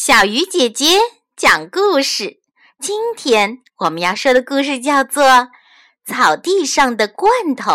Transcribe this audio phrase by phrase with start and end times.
[0.00, 1.00] 小鱼姐姐
[1.34, 2.40] 讲故事。
[2.78, 5.24] 今天我们要说的故事叫做
[6.04, 7.72] 《草地上的罐头》。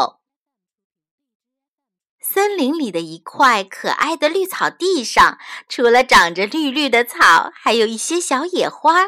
[2.21, 9.01] 森林里的一块可爱的绿草地上，除了长着绿绿的草，还有一些小野花。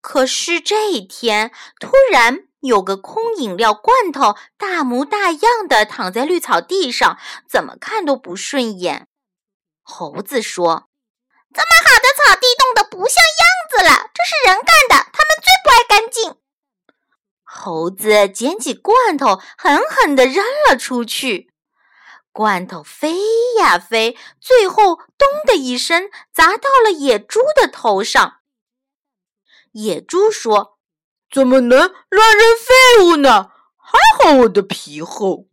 [0.00, 7.16] 可是这一天，突然有个空饮料罐头，大模大样的躺在绿草地上，
[7.48, 9.06] 怎么看都不顺眼。
[9.84, 10.88] 猴子说。
[11.54, 14.10] 这么好的草地，冻得不像样子了。
[14.12, 16.36] 这是人干的，他们最不爱干净。
[17.44, 21.52] 猴子捡起罐头，狠狠地扔了出去。
[22.32, 23.14] 罐头飞
[23.58, 28.40] 呀飞，最后“咚”的一声砸到了野猪的头上。
[29.70, 30.80] 野猪说
[31.32, 31.78] ：“怎么能
[32.08, 33.52] 乱扔废物呢？
[33.76, 35.46] 还好我的皮厚。”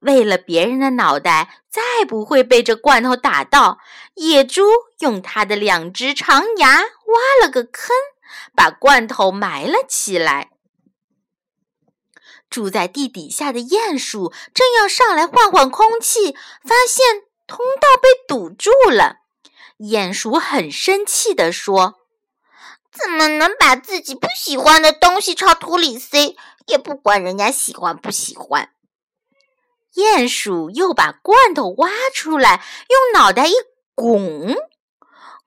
[0.00, 3.78] 为了别人的脑袋再不会被这罐头打到，
[4.14, 4.62] 野猪
[4.98, 7.94] 用它的两只长牙挖了个坑，
[8.54, 10.50] 把罐头埋了起来。
[12.48, 16.32] 住在地底下的鼹鼠正要上来换换空气，
[16.64, 19.18] 发现通道被堵住了。
[19.78, 22.00] 鼹鼠很生气地说
[22.90, 28.70] ：“怎么能把自己不喜欢的东西朝土里塞，也不管人家喜欢不喜欢？”
[29.94, 33.52] 鼹鼠又把罐头挖出来，用脑袋一
[33.94, 34.54] 拱，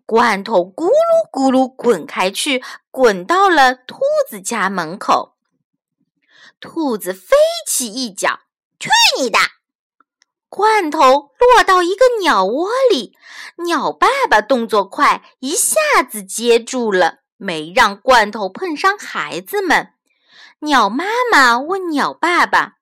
[0.06, 4.00] 罐头咕噜咕噜滚开去，滚到了兔
[4.30, 5.38] 子家门口。
[6.60, 7.36] 兔子飞
[7.68, 8.42] 起一脚，
[8.80, 9.40] 去你的！
[10.50, 13.14] 罐头落到一个鸟窝里，
[13.66, 19.94] 鸟爸爸动作快，一下子接住了，没让罐头碰伤孩子们。
[20.60, 22.76] 鸟妈妈问鸟爸爸。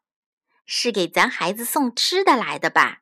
[0.73, 2.99] 是给咱孩子送吃的来的吧？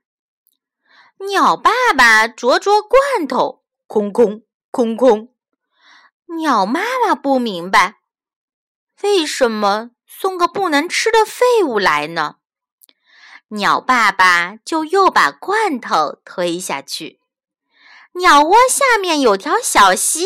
[1.30, 5.36] 鸟爸爸啄啄罐头，空空空空。
[6.40, 8.00] 鸟妈妈不明白，
[9.04, 12.38] 为什么送个不能吃的废物来呢？
[13.50, 17.20] 鸟爸爸就又把罐头推下去。
[18.14, 20.26] 鸟窝下面有条小溪，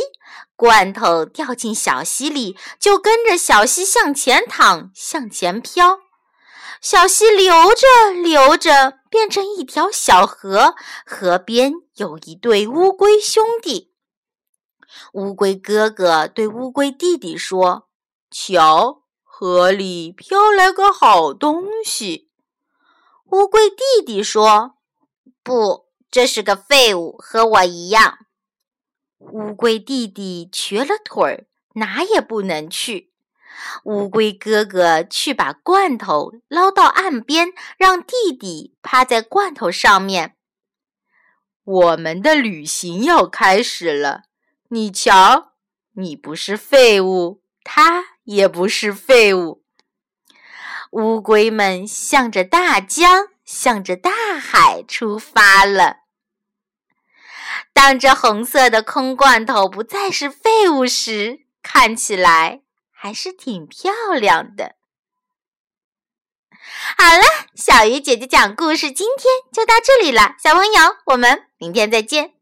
[0.56, 6.00] 罐头掉进小溪里，就跟着小溪向前淌，向前飘。
[6.84, 10.76] 小溪流着流着，变成一条小河。
[11.06, 13.94] 河边有一对乌龟兄弟。
[15.14, 17.88] 乌龟哥哥对乌龟弟弟说
[18.30, 22.30] ：“瞧，河里飘来个好东西。”
[23.32, 24.76] 乌龟弟弟说
[25.42, 28.18] ：“不，这是个废物，和我一样。”
[29.32, 33.13] 乌龟弟弟瘸了腿儿，哪也不能去。
[33.84, 40.36] 乌龟哥哥去把罐头捞到岸边，让弟弟趴在罐头上面。
[41.64, 44.24] 我们的旅行要开始了，
[44.70, 45.54] 你瞧，
[45.94, 49.64] 你不是废物，他也不是废物。
[50.92, 56.00] 乌龟们向着大江，向着大海出发了。
[57.72, 62.63] 当这红色的空罐头不再是废物时，看起来。
[63.04, 64.76] 还是挺漂亮的。
[66.98, 72.34] 好了，小鱼姐姐讲故事，今天就到这里了，小朋友，我们明天再见。